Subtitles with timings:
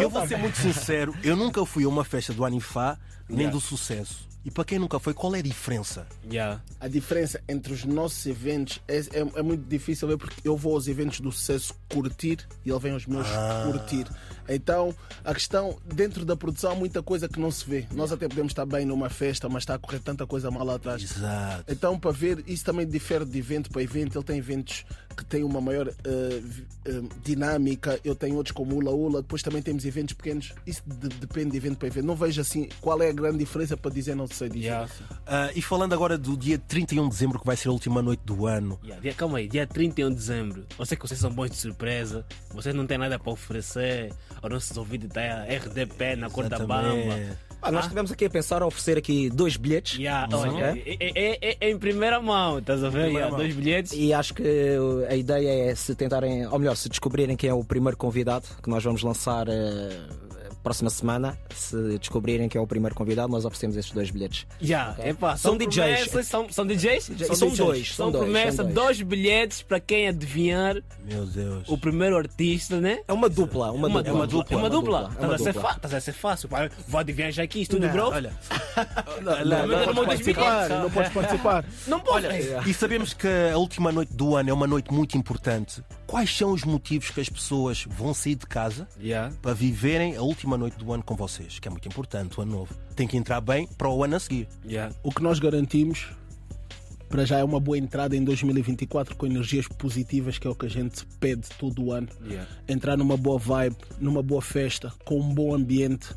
[0.00, 2.98] Eu vou ser muito sincero, eu nunca fui a uma festa do Anifá,
[3.28, 3.56] nem Yeah.
[3.56, 4.30] do sucesso.
[4.44, 6.04] E para quem nunca foi, qual é a diferença?
[6.28, 6.60] Yeah.
[6.80, 10.74] A diferença entre os nossos eventos é, é, é muito difícil ver porque eu vou
[10.74, 13.26] aos eventos do sucesso curtir e ele vem aos meus
[13.64, 14.04] curtir.
[14.48, 14.92] Então,
[15.24, 17.86] a questão, dentro da produção, há muita coisa que não se vê.
[17.92, 20.74] Nós até podemos estar bem numa festa, mas está a correr tanta coisa mal lá
[20.74, 21.00] atrás.
[21.00, 21.64] Exato.
[21.72, 24.18] Então, para ver, isso também difere de evento para evento.
[24.18, 25.86] Ele tem eventos que têm uma maior
[26.42, 30.52] vi- eh, dinâmica, eu tenho outros como o Ula Ula, depois também temos eventos pequenos.
[30.66, 32.04] Isso de- depende de evento para evento.
[32.06, 34.62] Não vejo assim qual é a grande diferença para dizer, não sei dizer.
[34.66, 34.90] Yeah.
[35.26, 38.20] Ah, e falando agora do dia 31 de dezembro, que vai ser a última noite
[38.24, 38.78] do ano.
[38.82, 40.64] Yeah, dia- calma aí, dia 31 de dezembro.
[40.78, 44.12] Eu sei que vocês são bons de surpresa, vocês não têm nada para oferecer.
[44.42, 47.14] Os nossos ouvidos está RDP na cor da bamba.
[47.62, 49.96] Ah, nós estivemos aqui a pensar a oferecer aqui dois bilhetes.
[49.98, 50.50] Yeah, Ok.
[50.52, 53.06] olha, é, é- é- é em primeira mão, estás a ver?
[53.06, 53.38] Yeah, mão.
[53.38, 53.92] dois bilhetes.
[53.94, 54.42] E acho que
[55.08, 58.68] a ideia é se tentarem, ou melhor, se descobrirem quem é o primeiro convidado que
[58.68, 59.96] nós vamos lançar eh,
[60.62, 61.38] próxima semana.
[61.54, 64.46] Se descobrirem quem é o primeiro convidado, nós oferecemos esses dois bilhetes.
[64.62, 65.74] Yeah, epá, São são, DJs.
[66.08, 67.08] promessas, São, são DJs?
[67.10, 68.74] E são dois, São, são dois, promessas, são dois.
[68.74, 71.68] dois bilhetes para quem adivinhar Meu Deus.
[71.68, 73.00] o primeiro artista, né?
[73.08, 74.26] É uma dupla, uma, Uma dupla.
[74.26, 75.00] dupla, é uma dupla.
[75.00, 75.62] é Estás uma a ser dupla.
[75.70, 76.48] fa- estás a ser fácil.
[76.88, 78.08] Vou adivinhar já aqui, estúdio bro.
[78.10, 78.32] Olha,
[79.22, 80.82] Não, não, não, não, podes participar, não.
[80.84, 81.64] não podes participar.
[81.86, 82.26] Não pode.
[82.66, 85.82] e sabemos que a última noite do ano é uma noite muito importante.
[86.06, 89.34] Quais são os motivos que as pessoas vão sair de casa Yeah.
[89.40, 91.58] para viverem a última noite do ano com vocês?
[91.58, 92.74] Que é muito importante, o ano novo.
[92.94, 94.48] Tem que entrar bem para o ano a seguir.
[94.64, 94.94] Yeah.
[95.02, 96.08] O que nós garantimos
[97.08, 100.64] para já é uma boa entrada em 2024 com energias positivas, que é o que
[100.64, 102.08] a gente pede todo o ano.
[102.24, 102.48] Yeah.
[102.66, 106.14] Entrar numa boa vibe, numa boa festa, com um bom ambiente.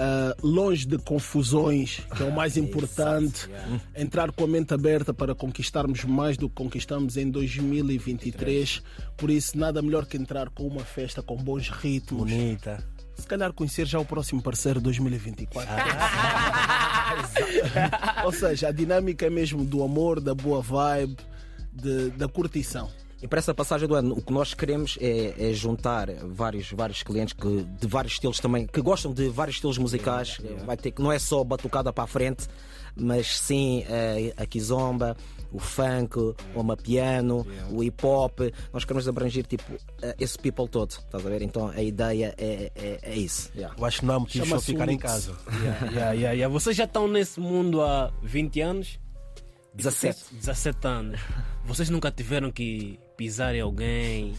[0.00, 3.50] ah, longe de confusões, que é o mais importante.
[3.94, 8.82] Entrar com a mente aberta para conquistarmos mais do que conquistamos em 2023.
[9.18, 12.22] Por isso, nada melhor que entrar com uma festa com bons ritmos.
[12.22, 12.82] Bonita.
[13.16, 15.70] Se calhar conhecer já o próximo parceiro 2024.
[18.24, 21.16] Ou seja, a dinâmica é mesmo do amor, da boa vibe,
[21.72, 22.90] de- da curtição.
[23.22, 27.02] E para essa passagem do ano, o que nós queremos é, é juntar vários, vários
[27.02, 30.38] clientes que, de vários estilos também, que gostam de vários estilos musicais.
[30.64, 32.48] Vai ter que não é só batucada para a frente,
[32.96, 35.16] mas sim eh, a kizomba,
[35.52, 38.40] o funk, o amapiano, o hip hop.
[38.72, 39.70] Nós queremos abranger tipo
[40.00, 41.42] eh, esse people todo, estás a ver?
[41.42, 43.50] Então a ideia é, é, é isso.
[43.54, 43.74] yeah.
[43.78, 45.32] Eu acho que não há motivos para ficar em casa.
[45.60, 46.48] Yeah, yeah, yeah, yeah.
[46.48, 48.98] Vocês já estão nesse mundo há 20 anos?
[49.74, 50.34] 17.
[50.36, 51.20] 17 anos.
[51.64, 54.32] Vocês nunca tiveram que pisar em alguém,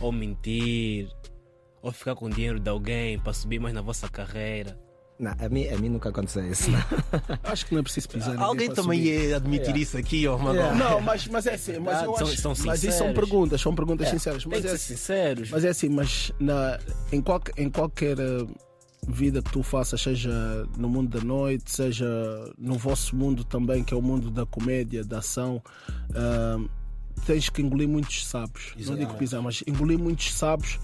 [0.00, 1.08] ou mentir,
[1.82, 4.78] ou ficar com dinheiro de alguém para subir mais na vossa carreira?
[5.18, 6.70] Não, a mim, a mim nunca aconteceu isso.
[7.42, 8.30] Acho que não é preciso pisar.
[8.30, 9.28] ninguém Alguém também subir.
[9.28, 10.72] ia admitir isso aqui, ó, mano.
[10.76, 11.80] Não, mas, mas é assim.
[11.80, 14.44] Mas, eu são- acho, são mas isso são perguntas, são perguntas sinceras.
[14.44, 15.50] Tem Mas é, ser assim, sinceros.
[15.50, 16.78] mas é assim, mas na,
[17.10, 18.46] em, qualquer, em qualquer eh,
[19.08, 20.30] vida que tu faças, seja
[20.78, 22.06] no mundo da noite, seja
[22.56, 25.60] no vosso mundo também, que é o mundo da comédia, da ação,
[26.14, 26.58] ah,
[27.26, 28.74] tens que engolir muitos sapos.
[28.86, 30.78] Não digo pisar, mas engolir muitos sapos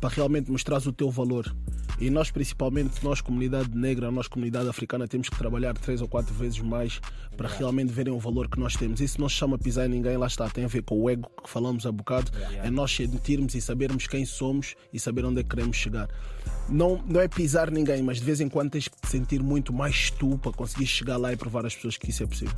[0.00, 1.54] para realmente mostrar o teu valor.
[2.00, 6.34] E nós, principalmente, nós, comunidade negra, nós, comunidade africana, temos que trabalhar três ou quatro
[6.34, 7.00] vezes mais
[7.36, 9.00] para realmente verem o valor que nós temos.
[9.00, 11.30] Isso não se chama pisar em ninguém, lá está, tem a ver com o ego
[11.42, 12.30] que falamos há bocado.
[12.62, 16.08] É nós sentirmos e sabermos quem somos e saber onde é que queremos chegar.
[16.68, 19.72] Não, não é pisar ninguém, mas de vez em quando tens que te sentir muito
[19.72, 22.54] mais tu para conseguir chegar lá e provar às pessoas que isso é possível.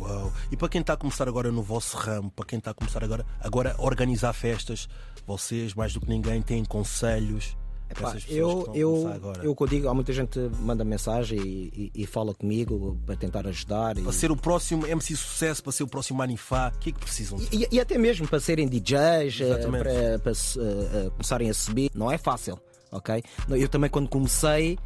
[0.00, 0.32] Uau.
[0.50, 3.02] E para quem está a começar agora no vosso ramo, para quem está a começar
[3.04, 4.88] agora, agora a organizar festas,
[5.26, 7.56] vocês, mais do que ninguém, têm conselhos
[7.88, 10.56] para Pá, essas pessoas que eu, eu, eu, que eu digo, há muita gente que
[10.60, 13.96] manda mensagem e, e- e fala comigo para tentar ajudar.
[13.96, 16.92] e- Para ser o próximo MC Sucesso, para ser o próximo Manifá, o que é
[16.92, 17.38] que precisam?
[17.52, 19.84] E, e até mesmo para serem DJs, eh, Exatamente.
[19.84, 22.58] para, para eh, começarem a subir, não é fácil,
[22.90, 23.22] ok?
[23.50, 24.76] Eu também, quando comecei,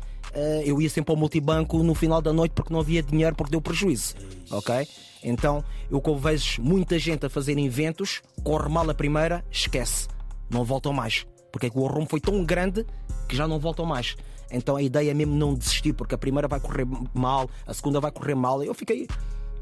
[0.65, 3.61] eu ia sempre ao multibanco no final da noite porque não havia dinheiro, porque deu
[3.61, 4.15] prejuízo,
[4.51, 4.87] ok?
[5.23, 10.09] Então, eu como vejo muita gente a fazer eventos, corre mal a primeira, esquece,
[10.49, 12.87] não voltam mais, porque é que o arrumo foi tão grande
[13.29, 14.17] que já não voltam mais.
[14.53, 18.01] Então a ideia é mesmo não desistir, porque a primeira vai correr mal, a segunda
[18.01, 18.63] vai correr mal.
[18.65, 19.07] Eu fiquei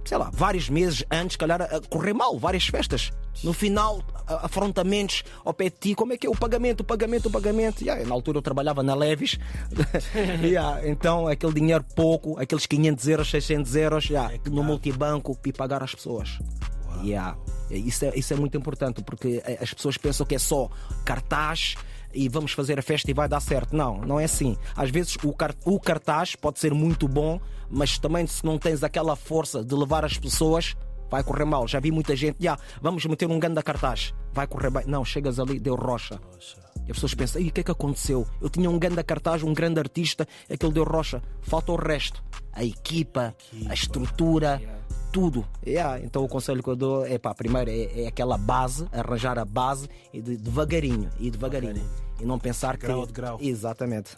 [0.09, 3.11] sei lá, vários meses antes, calhar, a correr mal, várias festas.
[3.45, 7.27] No final, afrontamentos ao pé de ti, como é que é o pagamento, o pagamento,
[7.27, 7.83] o pagamento.
[7.83, 9.39] Yeah, na altura eu trabalhava na Levis,
[10.43, 15.83] Yeah, então aquele dinheiro pouco, aqueles 500 euros, 600 euros, yeah, no multibanco, e pagar
[15.83, 16.39] às pessoas.
[17.03, 17.37] Yeah.
[17.71, 20.69] Isso, é, isso é muito importante, porque eh, as pessoas pensam que é só
[21.05, 21.75] cartaz
[22.15, 23.77] e vamos fazer a festa e vai dar certo.
[23.77, 24.57] Não, não é assim.
[24.75, 27.39] Às vezes o, car- o cartaz pode ser muito bom,
[27.71, 30.75] mas também se não tens aquela força de levar as pessoas,
[31.11, 31.67] vai correr mal.
[31.67, 34.85] Já vi muita gente, já, vamos meter um grande cartaz, vai correr bem.
[34.87, 36.21] Não, chegas ali, deu rocha.
[36.87, 38.27] E as pessoas pensam, e o que é que aconteceu?
[38.41, 41.23] Eu tinha um grande cartaz, um grande artista, aquele deu rocha.
[41.43, 42.25] Falta o resto.
[42.53, 43.35] A equipa,
[43.69, 44.61] a estrutura,
[45.13, 45.47] tudo.
[45.67, 49.39] Yeah, então o conselho que eu dou é pá, primeiro é, é aquela base, arranjar
[49.39, 51.83] a base e de, devagarinho, e devagarinho.
[52.21, 52.87] E não pensar que.
[52.87, 53.39] Grau de grau.
[53.41, 54.17] Exatamente.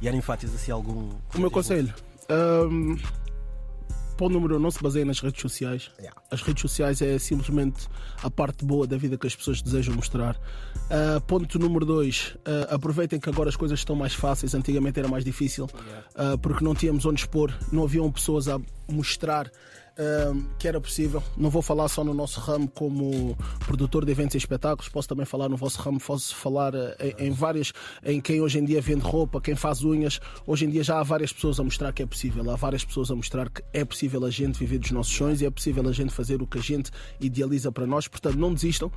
[0.00, 1.10] E tens assim algum.
[1.34, 1.92] O meu conselho.
[2.28, 2.96] Um,
[4.16, 5.90] ponto número não se baseia nas redes sociais.
[5.98, 6.20] Yeah.
[6.30, 7.86] As redes sociais é simplesmente
[8.22, 10.36] a parte boa da vida que as pessoas desejam mostrar.
[10.36, 14.54] Uh, ponto número dois, uh, aproveitem que agora as coisas estão mais fáceis.
[14.54, 19.50] Antigamente era mais difícil uh, porque não tínhamos onde expor, não haviam pessoas a mostrar
[20.58, 21.22] que era possível.
[21.38, 25.24] Não vou falar só no nosso ramo como produtor de eventos e espetáculos, posso também
[25.24, 27.72] falar no vosso ramo, posso falar em, em várias,
[28.04, 30.20] em quem hoje em dia vende roupa, quem faz unhas.
[30.46, 33.10] Hoje em dia já há várias pessoas a mostrar que é possível, há várias pessoas
[33.10, 35.92] a mostrar que é possível a gente viver dos nossos sonhos e é possível a
[35.92, 36.90] gente fazer o que a gente
[37.20, 38.08] idealiza para nós.
[38.08, 38.90] Portanto, não desistam,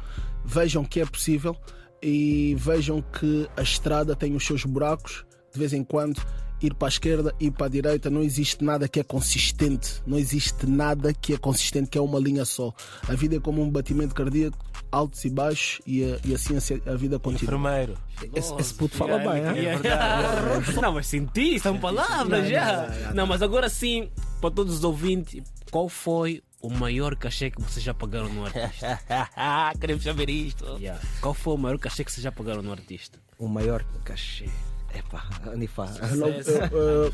[0.45, 1.56] vejam que é possível
[2.01, 6.21] e vejam que a estrada tem os seus buracos de vez em quando
[6.62, 10.18] ir para a esquerda ir para a direita não existe nada que é consistente não
[10.18, 12.74] existe nada que é consistente que é uma linha só
[13.07, 14.57] a vida é como um batimento cardíaco
[14.92, 17.94] altos e baixos e, a- e assim a, a vida continua Enfermeiro.
[18.36, 19.65] Esse, esse puto fala bem, hein?
[19.65, 20.81] É verdade.
[20.81, 23.12] Não, mas senti, são palavras já.
[23.13, 24.10] Não, mas agora sim,
[24.42, 25.42] para todos os ouvintes,
[25.72, 29.00] qual foi o maior cachê que vocês já pagaram no artista?
[29.79, 30.65] Queremos saber isto.
[30.77, 31.01] Yeah.
[31.21, 33.19] Qual foi o maior cachê que vocês já pagaram no artista?
[33.38, 34.50] O maior cachê.
[34.94, 35.23] Epá,
[35.53, 35.85] Anifá.
[36.17, 36.31] Não,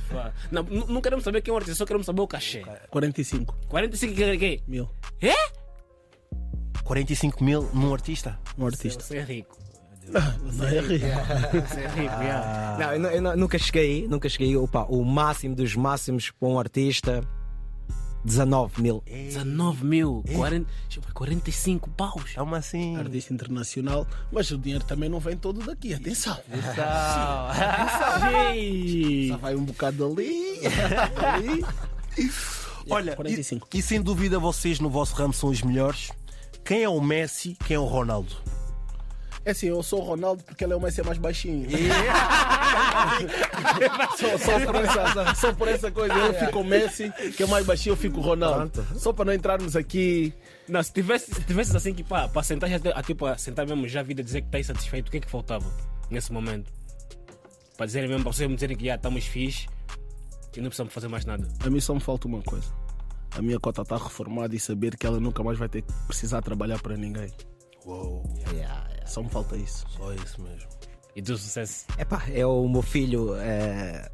[0.10, 0.34] Pá.
[0.50, 2.64] Não, não queremos saber quem é o artista, só queremos saber o cachê.
[2.90, 4.90] 45 45 que que- mil
[5.22, 5.34] É?
[6.84, 8.40] 45 mil num artista?
[8.58, 9.58] um artista Você é rico.
[10.06, 11.06] não é rico
[11.68, 12.78] Você é rico, yeah.
[12.80, 14.56] Não, eu, eu nu- nunca cheguei, nunca cheguei.
[14.56, 17.22] Opa, o máximo dos máximos para um artista,
[18.26, 19.04] 19 mil.
[19.06, 22.34] 19 mil, 40, deixa eu ver, 45 paus.
[22.34, 22.96] Calma assim.
[22.98, 26.38] artista internacional mas o dinheiro também não vem todo daqui atenção
[28.52, 29.30] Ei.
[29.32, 30.62] só vai um bocado ali
[31.18, 31.66] ali
[32.90, 33.68] Olha, 45.
[33.74, 36.12] E, e sem dúvida vocês no vosso ramo são os melhores.
[36.64, 37.58] Quem é o Messi?
[37.66, 38.36] Quem é o Ronaldo?
[39.44, 41.68] É assim, eu sou o Ronaldo porque ele é o Messi mais baixinho.
[44.18, 46.14] só, só por essa, só por essa coisa.
[46.14, 48.86] Eu fico o Messi, que é mais baixinho, eu fico o Ronaldo.
[48.98, 50.34] Só para não entrarmos aqui.
[50.68, 53.88] Não, se tivesse, se tivesse assim que pá, para sentar já aqui para sentar mesmo
[53.88, 55.66] já a vida dizer que está insatisfeito, o que é que faltava
[56.10, 56.72] nesse momento?
[57.78, 59.68] Para dizerem mesmo, para vocês me dizerem que já estamos fixe
[60.56, 61.48] e não precisamos fazer mais nada.
[61.60, 62.68] A mim só me falta uma coisa.
[63.38, 66.42] A minha cota está reformada e saber que ela nunca mais vai ter que precisar
[66.42, 67.30] trabalhar para ninguém.
[67.86, 68.24] Uou,
[69.06, 69.86] Só me falta isso.
[69.90, 70.68] só isso mesmo.
[71.16, 71.86] E do sucesso.
[71.98, 74.10] Epá, é o meu filho eh,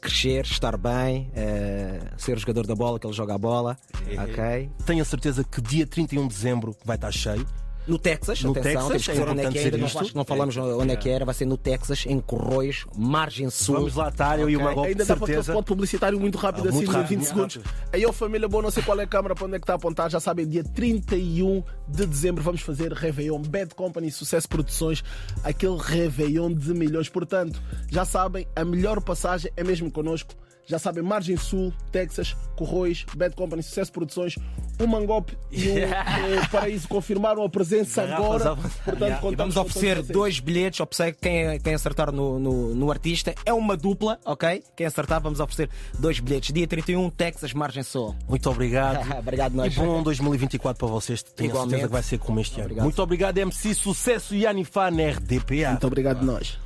[0.00, 3.78] crescer, estar bem, eh, ser o jogador da bola, que ele joga a bola.
[4.18, 4.70] Ok?
[4.84, 7.46] Tenho a certeza que dia 31 de dezembro vai estar cheio.
[7.86, 10.16] No Texas, No atenção, Texas, temos que é onde é que é, não, isto.
[10.16, 13.74] não falamos onde é que era, vai ser no Texas, em Corroios, Margem Sul.
[13.76, 14.56] Vamos lá estar, eu e.
[14.56, 15.52] Magol, de Ainda dá para ter certeza.
[15.52, 17.56] spot publicitário muito rápido, Ah, assim, muito de rápido, 20 muito segundos.
[17.56, 17.88] rápido.
[17.92, 19.74] Aí, ó, família boa, não sei qual é a câmara, para onde é que está
[19.74, 25.04] a apontar, já sabem, dia 31 de dezembro vamos fazer Réveillon Bad Company Sucesso Produções,
[25.42, 27.08] aquele Réveillon de milhões.
[27.10, 27.60] Portanto,
[27.90, 30.34] já sabem, a melhor passagem é mesmo connosco.
[30.66, 34.36] Já sabem, Margem Sul, Texas, Corroios, Bad Company Sucesso Produções,
[34.80, 38.56] o Mangope e o eh, Paraíso confirmaram a presença agora.
[38.56, 39.32] Portanto, Yeah.
[39.32, 43.34] E vamos oferecer dois bilhetes, observe quem, quem acertar no, no, no artista.
[43.44, 44.62] É uma dupla, ok?
[44.76, 46.52] Quem acertar, vamos oferecer dois bilhetes.
[46.52, 48.14] Dia 31, Texas, Margem Sul.
[48.28, 49.04] Muito obrigado.
[49.18, 49.74] Obrigado, E nós.
[49.74, 51.22] bom 2024 para vocês.
[51.22, 51.70] Tenho Igualmente.
[51.70, 52.64] certeza que vai ser como este ano.
[52.64, 52.84] Obrigado.
[52.84, 55.70] Muito obrigado, MC Sucesso e Anifá na RDPA.
[55.70, 56.58] Muito obrigado, nós.